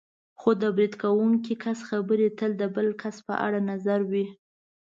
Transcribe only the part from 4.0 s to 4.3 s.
وي.